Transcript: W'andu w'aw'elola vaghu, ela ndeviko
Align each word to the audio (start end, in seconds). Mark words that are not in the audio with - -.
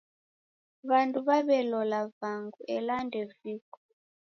W'andu 0.87 1.19
w'aw'elola 1.27 1.99
vaghu, 2.19 2.59
ela 2.75 2.95
ndeviko 3.05 3.77